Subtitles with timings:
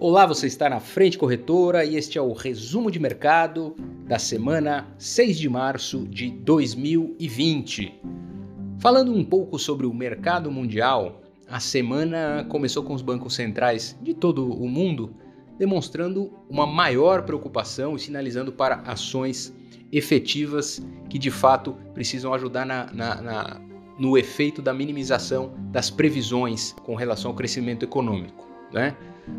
[0.00, 3.74] Olá, você está na Frente Corretora e este é o resumo de mercado
[4.06, 8.00] da semana 6 de março de 2020.
[8.78, 14.14] Falando um pouco sobre o mercado mundial, a semana começou com os bancos centrais de
[14.14, 15.12] todo o mundo
[15.58, 19.52] demonstrando uma maior preocupação e sinalizando para ações
[19.90, 20.80] efetivas
[21.10, 23.60] que de fato precisam ajudar na, na, na,
[23.98, 28.47] no efeito da minimização das previsões com relação ao crescimento econômico.
[28.72, 28.96] Né?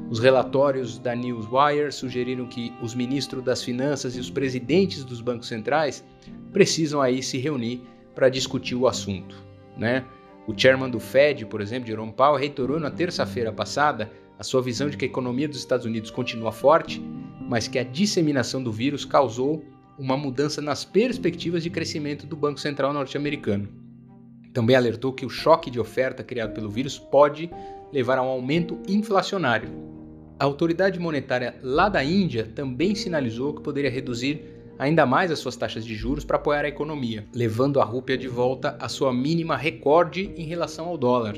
[0.10, 5.48] Os relatórios da Newswire sugeriram que os ministros das Finanças e os presidentes dos bancos
[5.48, 6.04] centrais
[6.52, 7.82] precisam aí se reunir
[8.16, 9.36] para discutir o assunto.
[9.78, 10.04] Né?
[10.48, 14.90] O chairman do Fed, por exemplo, Jerome Powell, reiterou na terça-feira passada a sua visão
[14.90, 17.02] de que a economia dos Estados Unidos continua forte,
[17.42, 19.64] mas que a disseminação do vírus causou
[19.98, 23.68] uma mudança nas perspectivas de crescimento do Banco Central norte-americano.
[24.54, 27.50] Também alertou que o choque de oferta criado pelo vírus pode
[27.92, 29.70] levar a um aumento inflacionário.
[30.40, 34.42] A autoridade monetária lá da Índia também sinalizou que poderia reduzir
[34.78, 38.30] ainda mais as suas taxas de juros para apoiar a economia, levando a rúpia de
[38.30, 41.36] volta à sua mínima recorde em relação ao dólar.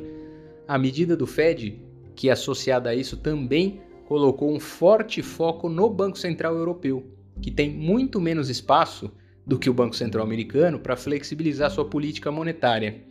[0.68, 1.82] A medida do Fed,
[2.16, 7.04] que associada a isso também colocou um forte foco no Banco Central Europeu,
[7.42, 9.12] que tem muito menos espaço
[9.46, 13.04] do que o Banco Central Americano para flexibilizar sua política monetária.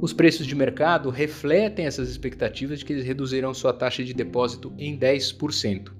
[0.00, 4.72] Os preços de mercado refletem essas expectativas de que eles reduzirão sua taxa de depósito
[4.78, 5.90] em 10%.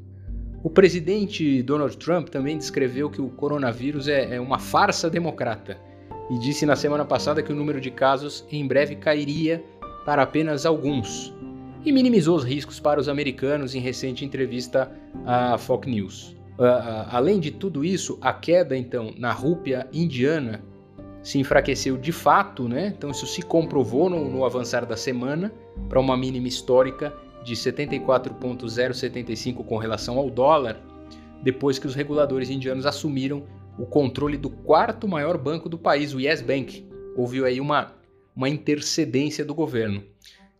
[0.62, 5.78] O presidente Donald Trump também descreveu que o coronavírus é, é uma farsa democrata
[6.30, 9.64] e disse na semana passada que o número de casos em breve cairia
[10.04, 11.32] para apenas alguns
[11.84, 14.90] e minimizou os riscos para os americanos em recente entrevista
[15.24, 16.36] à Fox News.
[16.58, 20.60] Uh, uh, além de tudo isso, a queda então na rúpia indiana
[21.22, 22.92] se enfraqueceu de fato, né?
[22.96, 25.52] Então isso se comprovou no, no avançar da semana
[25.88, 27.12] para uma mínima histórica
[27.44, 30.80] de 74.075 com relação ao dólar,
[31.42, 33.44] depois que os reguladores indianos assumiram
[33.78, 36.84] o controle do quarto maior banco do país, o Yes Bank.
[37.16, 37.94] Houve aí uma,
[38.34, 40.02] uma intercedência do governo.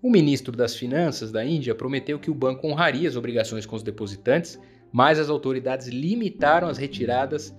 [0.00, 3.82] O ministro das Finanças da Índia prometeu que o banco honraria as obrigações com os
[3.82, 4.56] depositantes,
[4.92, 7.52] mas as autoridades limitaram as retiradas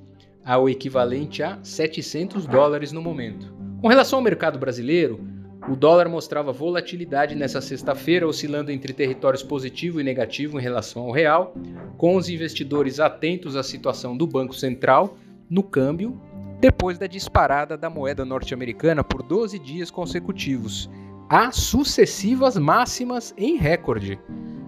[0.44, 3.54] ao equivalente a 700 dólares no momento.
[3.82, 5.20] Com relação ao mercado brasileiro,
[5.68, 11.12] o dólar mostrava volatilidade nessa sexta-feira, oscilando entre territórios positivo e negativo em relação ao
[11.12, 11.54] real,
[11.98, 15.18] com os investidores atentos à situação do Banco Central
[15.50, 16.20] no câmbio,
[16.60, 20.90] depois da disparada da moeda norte-americana por 12 dias consecutivos,
[21.30, 24.20] a sucessivas máximas em recorde.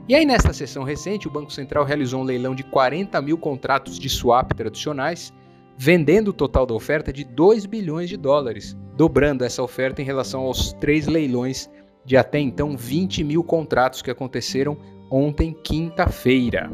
[0.08, 3.98] E aí, nesta sessão recente, o Banco Central realizou um leilão de 40 mil contratos
[3.98, 5.34] de swap tradicionais,
[5.84, 10.42] vendendo o total da oferta de 2 bilhões de dólares, dobrando essa oferta em relação
[10.42, 11.68] aos três leilões
[12.06, 14.78] de até então 20 mil contratos que aconteceram
[15.10, 16.70] ontem, quinta-feira.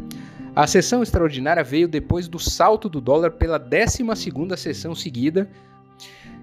[0.54, 5.50] A sessão extraordinária veio depois do salto do dólar pela 12ª sessão seguida,